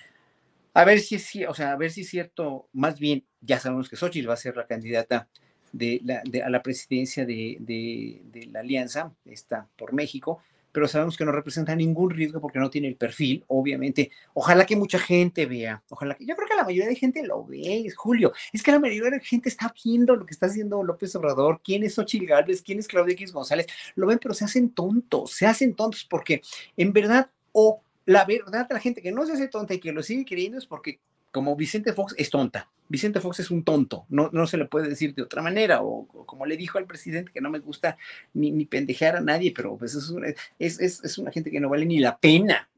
a 0.72 0.84
ver 0.84 1.00
si 1.00 1.16
es, 1.16 1.30
o 1.48 1.54
sea, 1.54 1.72
a 1.72 1.76
ver 1.76 1.90
si 1.90 2.02
es 2.02 2.08
cierto, 2.08 2.68
más 2.72 2.98
bien, 2.98 3.24
ya 3.40 3.58
sabemos 3.60 3.88
que 3.88 3.96
Xochitl 3.96 4.28
va 4.28 4.34
a 4.34 4.38
ser 4.38 4.56
la 4.56 4.66
candidata 4.66 5.28
de 5.72 6.00
la, 6.04 6.22
a 6.44 6.50
la 6.50 6.62
presidencia 6.62 7.26
de, 7.26 7.56
de, 7.60 8.48
la 8.52 8.60
alianza, 8.60 9.12
está 9.24 9.68
por 9.76 9.92
México, 9.92 10.40
pero 10.74 10.88
sabemos 10.88 11.16
que 11.16 11.24
no 11.24 11.30
representa 11.30 11.76
ningún 11.76 12.10
riesgo 12.10 12.40
porque 12.40 12.58
no 12.58 12.68
tiene 12.68 12.88
el 12.88 12.96
perfil, 12.96 13.44
obviamente. 13.46 14.10
Ojalá 14.32 14.66
que 14.66 14.74
mucha 14.74 14.98
gente 14.98 15.46
vea, 15.46 15.84
ojalá 15.88 16.16
que, 16.16 16.26
yo 16.26 16.34
creo 16.34 16.48
que 16.48 16.56
la 16.56 16.64
mayoría 16.64 16.88
de 16.88 16.96
gente 16.96 17.22
lo 17.22 17.44
ve, 17.44 17.86
Julio, 17.94 18.32
es 18.52 18.60
que 18.60 18.72
la 18.72 18.80
mayoría 18.80 19.08
de 19.08 19.20
gente 19.20 19.48
está 19.48 19.72
viendo 19.84 20.16
lo 20.16 20.26
que 20.26 20.34
está 20.34 20.46
haciendo 20.46 20.82
López 20.82 21.14
Obrador, 21.14 21.60
quién 21.62 21.84
es 21.84 21.94
Xochitl 21.94 22.26
Gálvez, 22.26 22.60
quién 22.60 22.80
es 22.80 22.88
Claudia 22.88 23.12
X 23.12 23.32
González, 23.32 23.68
lo 23.94 24.08
ven, 24.08 24.18
pero 24.18 24.34
se 24.34 24.44
hacen 24.44 24.70
tontos, 24.70 25.30
se 25.30 25.46
hacen 25.46 25.74
tontos 25.74 26.04
porque 26.10 26.42
en 26.76 26.92
verdad, 26.92 27.30
o 27.52 27.80
la 28.04 28.24
verdad, 28.24 28.66
la 28.68 28.80
gente 28.80 29.00
que 29.00 29.12
no 29.12 29.24
se 29.26 29.34
hace 29.34 29.46
tonta 29.46 29.74
y 29.74 29.78
que 29.78 29.92
lo 29.92 30.02
sigue 30.02 30.24
creyendo 30.24 30.58
es 30.58 30.66
porque 30.66 30.98
como 31.34 31.56
Vicente 31.56 31.92
Fox 31.92 32.14
es 32.16 32.30
tonta. 32.30 32.70
Vicente 32.88 33.18
Fox 33.18 33.40
es 33.40 33.50
un 33.50 33.64
tonto, 33.64 34.06
no, 34.08 34.30
no 34.32 34.46
se 34.46 34.56
le 34.56 34.66
puede 34.66 34.88
decir 34.88 35.16
de 35.16 35.22
otra 35.22 35.42
manera, 35.42 35.82
o, 35.82 36.06
como 36.06 36.46
le 36.46 36.56
dijo 36.56 36.78
al 36.78 36.86
presidente, 36.86 37.32
que 37.32 37.40
no 37.40 37.50
me 37.50 37.58
gusta 37.58 37.96
ni, 38.34 38.52
ni 38.52 38.66
pendejear 38.66 39.16
a 39.16 39.20
nadie, 39.20 39.52
pero 39.52 39.76
pues 39.76 39.96
es 39.96 40.10
una, 40.10 40.28
es, 40.60 40.78
es, 40.80 41.18
una 41.18 41.32
gente 41.32 41.50
que 41.50 41.58
no 41.58 41.68
vale 41.68 41.86
ni 41.86 41.98
la 41.98 42.16
pena 42.16 42.68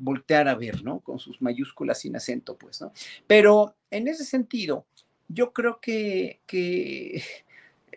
voltear 0.00 0.48
a 0.48 0.54
ver, 0.54 0.82
¿no? 0.82 1.00
Con 1.00 1.18
sus 1.18 1.42
mayúsculas 1.42 1.98
sin 1.98 2.16
acento, 2.16 2.56
pues, 2.56 2.80
¿no? 2.80 2.92
Pero 3.26 3.74
en 3.90 4.08
ese 4.08 4.24
sentido, 4.24 4.86
yo 5.28 5.52
creo 5.52 5.78
que, 5.78 6.40
que 6.46 7.22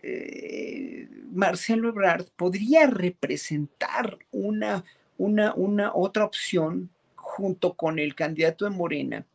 eh, 0.04 1.08
Marcelo 1.32 1.88
Ebrard 1.88 2.26
podría 2.36 2.86
representar 2.86 4.20
una, 4.32 4.84
una, 5.18 5.54
una 5.54 5.96
otra 5.96 6.26
opción 6.26 6.90
junto 7.16 7.76
con 7.76 7.98
el 7.98 8.14
candidato 8.14 8.66
de 8.66 8.72
Morena, 8.72 9.26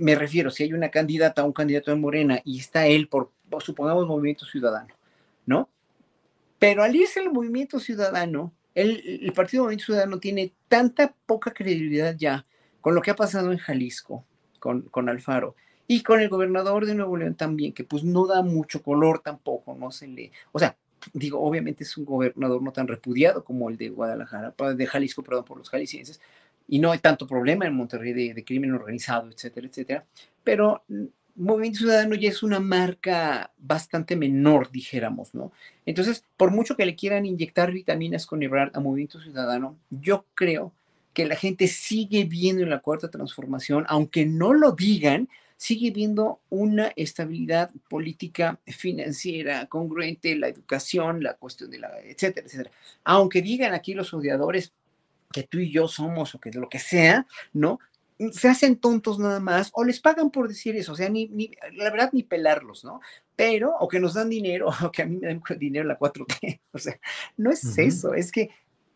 me 0.00 0.14
refiero, 0.14 0.50
si 0.50 0.62
hay 0.62 0.72
una 0.72 0.90
candidata 0.90 1.42
o 1.42 1.46
un 1.46 1.52
candidato 1.52 1.90
de 1.90 1.96
Morena 1.96 2.40
y 2.44 2.58
está 2.58 2.86
él 2.86 3.08
por, 3.08 3.30
supongamos, 3.60 4.06
Movimiento 4.06 4.44
Ciudadano, 4.46 4.94
¿no? 5.46 5.68
Pero 6.58 6.82
al 6.82 6.94
irse 6.94 7.20
el 7.20 7.30
Movimiento 7.30 7.78
Ciudadano, 7.78 8.52
el, 8.74 9.20
el 9.22 9.32
Partido 9.32 9.64
Movimiento 9.64 9.86
Ciudadano 9.86 10.18
tiene 10.18 10.52
tanta 10.68 11.14
poca 11.26 11.52
credibilidad 11.52 12.14
ya 12.16 12.46
con 12.80 12.94
lo 12.94 13.02
que 13.02 13.10
ha 13.10 13.16
pasado 13.16 13.52
en 13.52 13.58
Jalisco, 13.58 14.24
con, 14.58 14.82
con 14.82 15.08
Alfaro, 15.08 15.56
y 15.86 16.02
con 16.02 16.20
el 16.20 16.28
gobernador 16.28 16.86
de 16.86 16.94
Nuevo 16.94 17.16
León 17.16 17.34
también, 17.34 17.72
que 17.72 17.84
pues 17.84 18.04
no 18.04 18.26
da 18.26 18.42
mucho 18.42 18.82
color 18.82 19.20
tampoco, 19.20 19.74
no 19.74 19.90
se 19.90 20.06
le, 20.06 20.32
o 20.52 20.58
sea, 20.58 20.76
digo, 21.12 21.40
obviamente 21.40 21.84
es 21.84 21.96
un 21.96 22.04
gobernador 22.04 22.62
no 22.62 22.72
tan 22.72 22.88
repudiado 22.88 23.44
como 23.44 23.68
el 23.68 23.76
de 23.76 23.90
Guadalajara, 23.90 24.54
de 24.74 24.86
Jalisco, 24.86 25.22
perdón, 25.22 25.44
por 25.44 25.58
los 25.58 25.68
jaliscienses, 25.68 26.20
y 26.68 26.78
no 26.78 26.92
hay 26.92 26.98
tanto 26.98 27.26
problema 27.26 27.66
en 27.66 27.74
Monterrey 27.74 28.12
de, 28.12 28.44
crimen 28.44 28.72
organizado, 28.72 29.30
etcétera, 29.30 29.66
etcétera, 29.66 30.04
pero 30.42 30.82
Movimiento 31.36 31.80
Ciudadano 31.80 32.14
ya 32.14 32.28
es 32.28 32.42
una 32.42 32.60
marca 32.60 33.50
bastante 33.58 34.14
menor, 34.14 34.70
dijéramos, 34.70 35.34
¿no? 35.34 35.50
Entonces, 35.84 36.24
por 36.36 36.52
mucho 36.52 36.76
que 36.76 36.86
le 36.86 36.94
quieran 36.94 37.26
inyectar 37.26 37.72
vitaminas 37.72 38.24
con 38.26 38.42
Ebrard 38.42 38.70
a 38.76 38.80
Movimiento 38.80 39.20
Ciudadano, 39.20 39.76
yo 39.90 40.26
creo 40.34 40.72
que 41.12 41.26
la 41.26 41.36
gente 41.36 41.66
sigue 41.66 42.24
viendo 42.24 42.62
en 42.62 42.70
la 42.70 42.80
cuarta 42.80 43.10
transformación, 43.10 43.84
aunque 43.88 44.26
no 44.26 44.52
lo 44.52 44.72
digan, 44.72 45.28
sigue 45.56 45.90
viendo 45.90 46.40
una 46.50 46.92
estabilidad 46.96 47.70
política 47.88 48.58
financiera 48.66 49.66
congruente, 49.66 50.36
la 50.36 50.48
educación, 50.48 51.22
la 51.22 51.34
cuestión 51.34 51.70
de 51.70 51.78
la, 51.78 52.00
etcétera, 52.00 52.46
etcétera. 52.46 52.70
Aunque 53.04 53.42
digan 53.42 53.74
aquí 53.74 53.94
los 53.94 54.12
odiadores, 54.12 54.72
que 55.34 55.42
tú 55.42 55.58
y 55.58 55.72
yo 55.72 55.88
somos 55.88 56.32
o 56.36 56.38
que 56.38 56.52
lo 56.52 56.68
que 56.68 56.78
sea, 56.78 57.26
¿no? 57.52 57.80
Se 58.30 58.48
hacen 58.48 58.76
tontos 58.76 59.18
nada 59.18 59.40
más 59.40 59.70
o 59.74 59.82
les 59.82 59.98
pagan 59.98 60.30
por 60.30 60.46
decir 60.46 60.76
eso, 60.76 60.92
o 60.92 60.94
sea, 60.94 61.08
ni, 61.08 61.26
ni 61.26 61.50
la 61.72 61.90
verdad 61.90 62.10
ni 62.12 62.22
pelarlos, 62.22 62.84
¿no? 62.84 63.00
Pero, 63.34 63.74
o 63.80 63.88
que 63.88 63.98
nos 63.98 64.14
dan 64.14 64.30
dinero, 64.30 64.68
o 64.84 64.92
que 64.92 65.02
a 65.02 65.06
mí 65.06 65.16
me 65.16 65.26
dan 65.26 65.42
dinero 65.58 65.84
la 65.86 65.98
4T, 65.98 66.60
o 66.72 66.78
sea, 66.78 67.00
no 67.36 67.50
es 67.50 67.76
eso, 67.76 68.14
es 68.14 68.30
que 68.30 68.50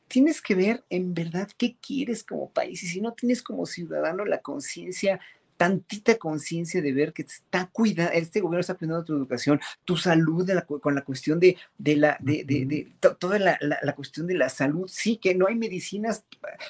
tienes 0.07 0.41
que 0.41 0.55
ver 0.55 0.85
en 0.91 1.13
verdad 1.13 1.49
qué 1.59 1.77
quieres 1.85 2.23
como 2.23 2.51
país 2.51 2.85
y 2.85 2.87
si 2.87 3.01
no 3.01 3.13
tienes 3.15 3.43
como 3.43 3.67
ciudadano 3.67 4.25
la 4.25 4.39
conciencia 4.39 5.19
tantita 5.59 6.17
conciencia 6.17 6.81
de 6.81 6.93
ver 6.93 7.13
que 7.13 7.23
está 7.23 7.69
cuidando, 7.71 8.13
este 8.13 8.41
gobierno 8.41 8.61
está 8.61 8.75
cuidando 8.75 9.05
tu 9.05 9.15
educación, 9.15 9.61
tu 9.85 9.97
salud 9.97 10.49
con 10.81 10.95
la 10.95 11.03
cuestión 11.03 11.41
de, 11.41 11.57
de 11.77 11.97
la, 11.97 12.17
de, 12.21 12.45
de, 12.45 12.89
toda 13.19 13.39
la, 13.39 13.59
la, 13.61 13.95
cuestión 13.95 14.29
de 14.29 14.35
la 14.35 14.49
salud, 14.49 14.89
sí, 14.89 15.17
que 15.17 15.35
no 15.35 15.49
hay 15.49 15.57
medicinas, 15.57 16.25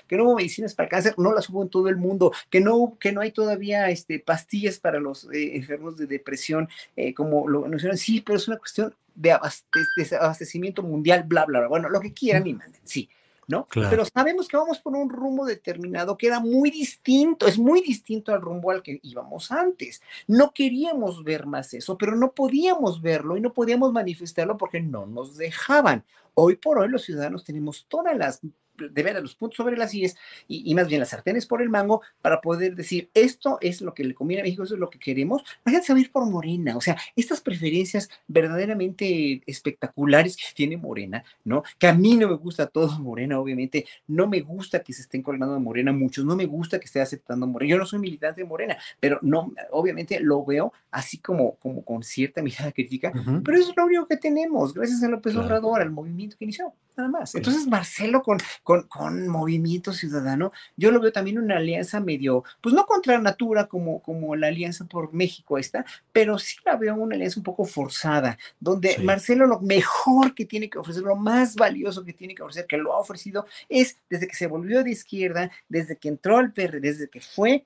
que 0.08 0.16
no 0.16 0.24
hubo 0.24 0.36
medicinas 0.36 0.74
para 0.74 0.88
cáncer, 0.88 1.14
no 1.18 1.32
las 1.32 1.48
hubo 1.50 1.62
en 1.62 1.68
todo 1.68 1.88
el 1.88 1.96
mundo, 1.96 2.32
que 2.50 2.60
no, 2.60 2.96
que 2.98 3.12
no 3.12 3.20
hay 3.20 3.30
todavía 3.30 3.90
este, 3.90 4.18
pastillas 4.18 4.78
para 4.78 4.98
los 4.98 5.28
eh, 5.32 5.56
enfermos 5.56 5.98
de 5.98 6.06
depresión, 6.06 6.68
eh, 6.96 7.12
como 7.12 7.46
lo 7.46 7.66
mencionan, 7.66 7.98
sí, 7.98 8.22
pero 8.22 8.38
es 8.38 8.48
una 8.48 8.56
cuestión 8.56 8.94
de, 9.14 9.32
abastecimiento 9.32 10.82
mundial, 10.82 11.24
bla, 11.24 11.44
bla, 11.44 11.60
bla, 11.60 11.68
bueno, 11.68 11.90
lo 11.90 12.00
que 12.00 12.14
quieran 12.14 12.46
y 12.46 12.54
manden, 12.54 12.80
sí, 12.84 13.10
¿no? 13.48 13.66
Pero 13.72 14.04
sabemos 14.04 14.46
que 14.46 14.58
vamos 14.58 14.78
por 14.78 14.94
un 14.94 15.08
rumbo 15.08 15.46
determinado 15.46 16.16
que 16.16 16.26
era 16.26 16.38
muy 16.38 16.70
distinto, 16.70 17.46
es 17.46 17.58
muy 17.58 17.80
distinto 17.80 18.32
al 18.32 18.42
rumbo 18.42 18.70
al 18.70 18.82
que 18.82 19.00
íbamos 19.02 19.50
antes. 19.50 20.02
No 20.26 20.52
queríamos 20.52 21.24
ver 21.24 21.46
más 21.46 21.72
eso, 21.72 21.96
pero 21.96 22.14
no 22.14 22.32
podíamos 22.32 23.00
verlo 23.00 23.36
y 23.36 23.40
no 23.40 23.54
podíamos 23.54 23.90
manifestarlo 23.90 24.58
porque 24.58 24.80
no 24.80 25.06
nos 25.06 25.36
dejaban. 25.36 26.04
Hoy 26.34 26.56
por 26.56 26.78
hoy 26.78 26.88
los 26.88 27.02
ciudadanos 27.02 27.42
tenemos 27.42 27.86
todas 27.88 28.16
las 28.16 28.40
de 28.78 29.02
ver 29.02 29.16
a 29.16 29.20
los 29.20 29.34
puntos 29.34 29.56
sobre 29.56 29.76
las 29.76 29.90
sillas 29.90 30.16
y, 30.46 30.74
más 30.74 30.88
bien 30.88 31.00
las 31.00 31.10
sartenes 31.10 31.46
por 31.46 31.62
el 31.62 31.68
mango 31.68 32.02
para 32.22 32.40
poder 32.40 32.74
decir 32.74 33.10
esto 33.14 33.58
es 33.60 33.80
lo 33.80 33.94
que 33.94 34.04
le 34.04 34.14
conviene 34.14 34.42
a 34.42 34.44
México, 34.44 34.62
eso 34.62 34.74
es 34.74 34.80
lo 34.80 34.90
que 34.90 34.98
queremos. 34.98 35.42
La 35.64 35.72
gente 35.72 35.86
se 35.86 35.92
va 35.92 35.98
a 35.98 36.02
ir 36.02 36.12
por 36.12 36.28
Morena, 36.28 36.76
o 36.76 36.80
sea, 36.80 36.96
estas 37.16 37.40
preferencias 37.40 38.08
verdaderamente 38.26 39.42
espectaculares 39.46 40.36
que 40.36 40.44
tiene 40.54 40.76
Morena, 40.76 41.24
¿no? 41.44 41.62
Que 41.78 41.88
a 41.88 41.94
mí 41.94 42.16
no 42.16 42.28
me 42.28 42.34
gusta 42.34 42.66
todo 42.66 42.98
Morena, 43.00 43.38
obviamente, 43.38 43.86
no 44.06 44.26
me 44.26 44.40
gusta 44.40 44.82
que 44.82 44.92
se 44.92 45.02
estén 45.02 45.22
colgando 45.22 45.54
de 45.54 45.60
Morena 45.60 45.92
muchos, 45.92 46.24
no 46.24 46.36
me 46.36 46.46
gusta 46.46 46.78
que 46.78 46.86
esté 46.86 47.00
aceptando 47.00 47.46
Morena. 47.46 47.70
Yo 47.70 47.78
no 47.78 47.86
soy 47.86 47.98
militante 47.98 48.42
de 48.42 48.46
Morena, 48.46 48.76
pero 49.00 49.18
no, 49.22 49.52
obviamente 49.70 50.20
lo 50.20 50.44
veo 50.44 50.72
así 50.90 51.18
como, 51.18 51.56
como 51.56 51.84
con 51.84 52.02
cierta 52.02 52.42
mirada 52.42 52.72
crítica, 52.72 53.12
pero 53.44 53.58
eso 53.58 53.70
es 53.70 53.76
lo 53.76 53.86
único 53.86 54.06
que 54.06 54.16
tenemos, 54.16 54.74
gracias 54.74 55.02
a 55.02 55.08
López 55.08 55.36
Obrador, 55.36 55.80
al 55.80 55.90
movimiento 55.90 56.36
que 56.38 56.44
inició, 56.44 56.72
nada 56.96 57.08
más. 57.08 57.34
Entonces, 57.34 57.66
Marcelo 57.66 58.22
con 58.22 58.38
con, 58.68 59.28
Movimiento 59.28 59.94
Ciudadano, 59.94 60.52
yo 60.76 60.90
lo 60.90 61.00
veo 61.00 61.10
también 61.10 61.38
una 61.38 61.56
alianza 61.56 62.00
medio, 62.00 62.44
pues 62.60 62.74
no 62.74 62.84
contra 62.84 63.18
natura 63.18 63.66
como, 63.66 64.02
como 64.02 64.36
la 64.36 64.48
alianza 64.48 64.84
por 64.84 65.14
México 65.14 65.56
esta, 65.56 65.86
pero 66.12 66.38
sí 66.38 66.56
la 66.66 66.76
veo 66.76 66.94
una 66.94 67.14
alianza 67.14 67.40
un 67.40 67.44
poco 67.44 67.64
forzada, 67.64 68.36
donde 68.60 68.98
Marcelo 68.98 69.46
lo 69.46 69.60
mejor 69.60 70.34
que 70.34 70.44
tiene 70.44 70.68
que 70.68 70.78
ofrecer, 70.78 71.02
lo 71.02 71.16
más 71.16 71.54
valioso 71.54 72.04
que 72.04 72.12
tiene 72.12 72.34
que 72.34 72.42
ofrecer, 72.42 72.66
que 72.66 72.76
lo 72.76 72.92
ha 72.92 72.98
ofrecido, 72.98 73.46
es 73.70 73.96
desde 74.10 74.28
que 74.28 74.36
se 74.36 74.46
volvió 74.46 74.84
de 74.84 74.90
izquierda, 74.90 75.50
desde 75.70 75.96
que 75.96 76.08
entró 76.08 76.36
al 76.36 76.52
PR, 76.52 76.78
desde 76.78 77.08
que 77.08 77.22
fue, 77.22 77.64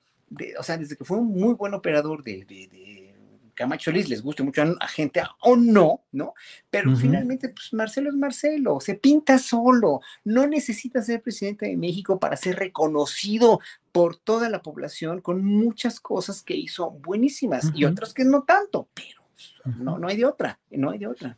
o 0.57 0.63
sea, 0.63 0.77
desde 0.77 0.95
que 0.95 1.03
fue 1.03 1.17
un 1.17 1.27
muy 1.27 1.55
buen 1.55 1.73
operador 1.73 2.23
de 2.23 2.45
Camacho 3.53 3.91
Solís 3.91 4.09
les 4.09 4.21
guste 4.21 4.43
mucho 4.43 4.63
a, 4.79 4.87
gente 4.87 5.21
o 5.41 5.55
no, 5.55 6.03
¿no? 6.11 6.33
Pero 6.69 6.95
finalmente, 6.95 7.49
pues 7.49 7.73
Marcelo 7.73 8.09
es 8.09 8.15
Marcelo, 8.15 8.79
se 8.79 8.95
pinta 8.95 9.37
solo, 9.37 10.01
no 10.23 10.47
necesita 10.47 11.01
ser 11.01 11.21
presidente 11.21 11.67
de 11.67 11.77
México 11.77 12.19
para 12.19 12.35
ser 12.35 12.57
reconocido 12.57 13.59
por 13.91 14.15
toda 14.17 14.49
la 14.49 14.61
población 14.61 15.21
con 15.21 15.43
muchas 15.43 15.99
cosas 15.99 16.41
que 16.41 16.55
hizo 16.55 16.91
buenísimas 16.91 17.71
y 17.75 17.85
otras 17.85 18.13
que 18.13 18.25
no 18.25 18.43
tanto, 18.43 18.89
pero 18.93 19.23
no, 19.77 19.97
no 19.99 20.07
hay 20.07 20.17
de 20.17 20.25
otra, 20.25 20.59
no 20.71 20.89
hay 20.89 20.99
de 20.99 21.07
otra. 21.07 21.37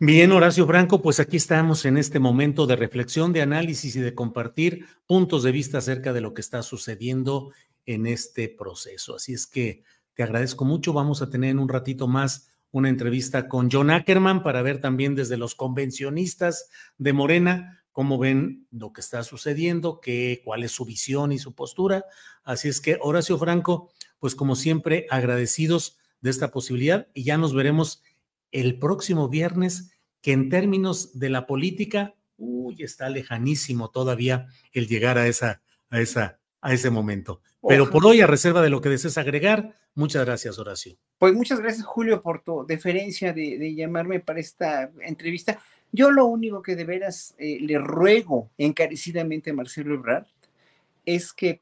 Bien, 0.00 0.32
Horacio 0.32 0.66
Franco, 0.66 1.00
pues 1.00 1.20
aquí 1.20 1.36
estamos 1.36 1.84
en 1.84 1.96
este 1.96 2.18
momento 2.18 2.66
de 2.66 2.76
reflexión, 2.76 3.32
de 3.32 3.42
análisis 3.42 3.94
y 3.96 4.00
de 4.00 4.14
compartir 4.14 4.86
puntos 5.06 5.44
de 5.44 5.52
vista 5.52 5.78
acerca 5.78 6.12
de 6.12 6.20
lo 6.20 6.34
que 6.34 6.40
está 6.40 6.62
sucediendo 6.62 7.52
en 7.86 8.06
este 8.06 8.48
proceso. 8.48 9.16
Así 9.16 9.32
es 9.32 9.46
que 9.46 9.82
te 10.14 10.22
agradezco 10.22 10.64
mucho. 10.64 10.92
Vamos 10.92 11.22
a 11.22 11.30
tener 11.30 11.50
en 11.50 11.58
un 11.58 11.68
ratito 11.68 12.08
más 12.08 12.48
una 12.70 12.88
entrevista 12.88 13.48
con 13.48 13.70
John 13.70 13.90
Ackerman 13.90 14.42
para 14.42 14.62
ver 14.62 14.80
también 14.80 15.14
desde 15.14 15.36
los 15.36 15.54
convencionistas 15.54 16.70
de 16.98 17.12
Morena 17.12 17.84
cómo 17.94 18.18
ven 18.18 18.66
lo 18.72 18.92
que 18.92 19.00
está 19.00 19.22
sucediendo, 19.22 20.00
qué, 20.00 20.42
cuál 20.44 20.64
es 20.64 20.72
su 20.72 20.84
visión 20.84 21.30
y 21.30 21.38
su 21.38 21.54
postura. 21.54 22.04
Así 22.42 22.68
es 22.68 22.80
que, 22.80 22.98
Horacio 23.00 23.38
Franco, 23.38 23.92
pues 24.18 24.34
como 24.34 24.56
siempre, 24.56 25.06
agradecidos 25.10 25.98
de 26.20 26.30
esta 26.30 26.50
posibilidad 26.50 27.06
y 27.14 27.22
ya 27.22 27.38
nos 27.38 27.54
veremos 27.54 28.02
el 28.50 28.80
próximo 28.80 29.28
viernes, 29.28 29.92
que 30.22 30.32
en 30.32 30.48
términos 30.48 31.16
de 31.20 31.28
la 31.30 31.46
política, 31.46 32.16
uy, 32.36 32.82
está 32.82 33.08
lejanísimo 33.10 33.90
todavía 33.90 34.48
el 34.72 34.88
llegar 34.88 35.16
a 35.16 35.28
esa, 35.28 35.62
a 35.88 36.00
esa, 36.00 36.40
a 36.64 36.72
ese 36.72 36.88
momento. 36.88 37.42
Pero 37.68 37.90
por 37.90 38.06
hoy, 38.06 38.22
a 38.22 38.26
reserva 38.26 38.62
de 38.62 38.70
lo 38.70 38.80
que 38.80 38.88
desees 38.88 39.18
agregar, 39.18 39.76
muchas 39.94 40.24
gracias, 40.24 40.58
Horacio. 40.58 40.96
Pues 41.18 41.34
muchas 41.34 41.60
gracias, 41.60 41.84
Julio, 41.84 42.22
por 42.22 42.42
tu 42.42 42.64
deferencia 42.66 43.34
de, 43.34 43.74
llamarme 43.74 44.20
para 44.20 44.40
esta 44.40 44.90
entrevista. 45.02 45.60
Yo 45.92 46.10
lo 46.10 46.24
único 46.24 46.62
que 46.62 46.74
de 46.74 46.84
veras 46.84 47.34
eh, 47.38 47.58
le 47.60 47.78
ruego 47.78 48.50
encarecidamente 48.56 49.50
a 49.50 49.54
Marcelo 49.54 49.94
Ebrard 49.94 50.24
es 51.04 51.34
que 51.34 51.60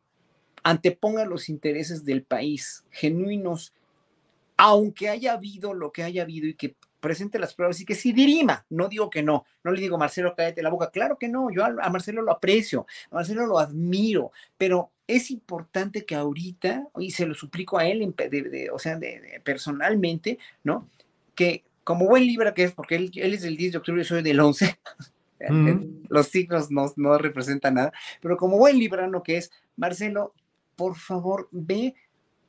anteponga 0.63 1.25
los 1.25 1.49
intereses 1.49 2.05
del 2.05 2.23
país 2.23 2.85
genuinos 2.91 3.75
aunque 4.57 5.09
haya 5.09 5.33
habido 5.33 5.75
lo 5.75 5.91
que 5.91 6.05
haya 6.05 6.23
habido 6.23 6.47
y 6.47 6.55
que 6.55 6.77
presente 7.03 7.39
las 7.39 7.53
pruebas 7.53 7.79
y 7.81 7.85
que 7.85 7.95
sí 7.95 8.13
dirima, 8.15 8.65
no 8.71 8.89
digo 8.89 9.11
que 9.11 9.23
no, 9.23 9.45
no 9.63 9.73
le 9.73 9.83
digo 9.83 9.99
Marcelo, 9.99 10.35
cállate 10.35 10.63
la 10.63 10.71
boca, 10.71 10.91
claro 10.91 11.19
que 11.19 11.29
no, 11.29 11.51
yo 11.51 11.65
a, 11.65 11.91
Marcelo 11.91 12.23
lo 12.23 12.33
aprecio, 12.33 12.87
a 13.11 13.17
Marcelo 13.17 13.45
lo 13.45 13.59
admiro, 13.59 14.33
pero 14.57 14.91
es 15.07 15.31
importante 15.31 16.07
que 16.07 16.15
ahorita, 16.15 16.89
y 16.99 17.11
se 17.11 17.27
lo 17.27 17.35
suplico 17.35 17.77
a 17.77 17.87
él, 17.87 18.15
o 18.73 18.79
sea, 18.79 18.99
personalmente, 19.45 20.39
¿no? 20.65 20.89
Que 21.35 21.65
como 21.85 22.07
buen 22.07 22.25
libra 22.25 22.55
que 22.55 22.65
es, 22.65 22.73
porque 22.73 22.95
él, 22.95 23.11
es 23.15 23.43
del 23.43 23.57
10 23.57 23.73
de 23.73 23.79
octubre 23.79 24.01
y 24.01 24.05
soy 24.05 24.23
del 24.23 24.41
11, 24.41 24.79
los 26.09 26.29
signos 26.29 26.71
no, 26.71 26.91
no 26.97 27.19
representan 27.19 27.75
nada, 27.75 27.93
pero 28.23 28.37
como 28.37 28.57
buen 28.57 28.79
librano 28.79 29.23
que 29.23 29.37
es, 29.37 29.51
Marcelo, 29.77 30.33
por 30.77 30.95
favor, 30.97 31.49
ve 31.51 31.95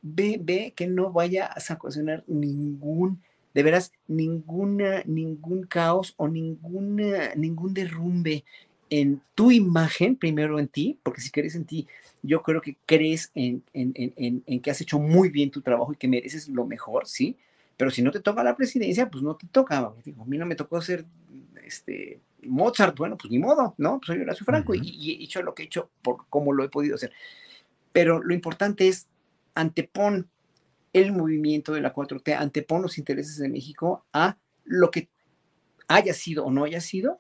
ve, 0.04 0.38
ve 0.40 0.74
que 0.76 0.86
no 0.86 1.12
vaya 1.12 1.48
a 1.48 1.74
ocasionar 1.74 2.24
ningún, 2.28 3.24
de 3.54 3.64
veras, 3.64 3.92
ninguna, 4.08 5.04
ningún 5.06 5.64
caos 5.64 6.14
o 6.18 6.28
ninguna, 6.28 7.36
ningún 7.36 7.74
derrumbe 7.74 8.44
en 8.90 9.22
tu 9.36 9.52
imagen, 9.52 10.16
primero 10.16 10.60
en 10.60 10.68
ti, 10.68 11.00
porque 11.04 11.22
si 11.22 11.32
crees 11.32 11.56
en 11.56 11.66
ti, 11.66 11.88
yo 12.22 12.44
creo 12.44 12.62
que 12.62 12.78
crees 12.86 13.32
en, 13.36 13.64
en, 13.74 13.92
en, 13.96 14.44
en, 14.46 14.62
que 14.62 14.72
has 14.72 14.82
hecho 14.82 15.00
muy 15.00 15.30
bien 15.30 15.52
tu 15.52 15.62
trabajo 15.62 15.94
y 15.94 15.96
que 15.96 16.08
mereces 16.08 16.48
lo 16.48 16.66
mejor, 16.66 17.08
¿sí? 17.08 17.38
Pero 17.76 17.92
si 17.92 18.02
no 18.02 18.12
te 18.12 18.20
toca 18.20 18.44
la 18.44 18.56
presidencia, 18.56 19.10
pues 19.10 19.24
no 19.24 19.36
te 19.36 19.48
toca. 19.48 19.92
Digo, 20.06 20.24
a 20.24 20.26
mí 20.26 20.38
no 20.38 20.46
me 20.46 20.56
tocó 20.56 20.80
ser 20.82 21.06
este, 21.66 22.22
Mozart, 22.44 22.98
bueno, 22.98 23.18
pues 23.18 23.32
ni 23.32 23.40
modo, 23.40 23.74
¿no? 23.78 24.00
Pues 24.00 24.08
soy 24.08 24.22
Horacio 24.22 24.46
Franco 24.46 24.76
y, 24.76 24.82
y, 24.84 25.12
he 25.12 25.24
hecho 25.24 25.42
lo 25.42 25.56
que 25.56 25.64
he 25.64 25.66
hecho 25.66 25.90
por 26.02 26.26
cómo 26.30 26.54
lo 26.54 26.64
he 26.64 26.70
podido 26.70 26.96
hacer. 26.96 27.12
Pero 27.92 28.22
lo 28.22 28.34
importante 28.34 28.88
es 28.88 29.08
antepon 29.56 30.30
el 30.94 31.12
movimiento 31.12 31.74
de 31.74 31.82
la 31.82 31.94
4T, 31.94 32.36
antepon 32.38 32.84
los 32.84 32.98
intereses 32.98 33.38
de 33.38 33.50
México 33.50 34.06
a 34.14 34.38
lo 34.64 34.92
que 34.92 35.10
haya 35.88 36.14
sido 36.14 36.46
o 36.46 36.52
no 36.52 36.64
haya 36.64 36.80
sido, 36.80 37.20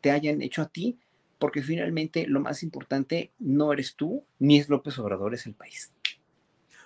te 0.00 0.10
hayan 0.10 0.40
hecho 0.40 0.62
a 0.62 0.68
ti, 0.68 0.98
porque 1.38 1.62
finalmente 1.62 2.26
lo 2.26 2.40
más 2.40 2.62
importante 2.62 3.32
no 3.38 3.72
eres 3.72 3.94
tú, 3.94 4.24
ni 4.38 4.58
es 4.58 4.68
López 4.68 4.98
Obrador, 4.98 5.34
es 5.34 5.46
el 5.46 5.54
país. 5.54 5.92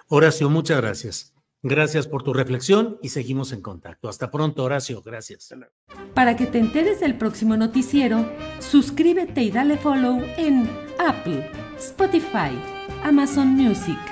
Horacio, 0.08 0.50
muchas 0.50 0.80
gracias. 0.80 1.34
Gracias 1.62 2.08
por 2.08 2.24
tu 2.24 2.34
reflexión 2.34 2.98
y 3.02 3.10
seguimos 3.10 3.52
en 3.52 3.62
contacto. 3.62 4.08
Hasta 4.08 4.32
pronto, 4.32 4.64
Horacio. 4.64 5.00
Gracias. 5.00 5.54
Para 6.12 6.36
que 6.36 6.46
te 6.46 6.58
enteres 6.58 6.98
del 6.98 7.16
próximo 7.16 7.56
noticiero, 7.56 8.28
suscríbete 8.58 9.42
y 9.42 9.50
dale 9.52 9.78
follow 9.78 10.20
en 10.36 10.68
Apple, 10.98 11.48
Spotify, 11.78 12.50
Amazon 13.04 13.48
Music 13.50 14.11